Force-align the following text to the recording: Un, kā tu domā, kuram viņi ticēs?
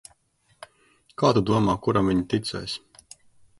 Un, 0.05 0.15
kā 1.23 1.31
tu 1.39 1.45
domā, 1.51 1.77
kuram 1.89 2.11
viņi 2.13 2.27
ticēs? 2.35 2.77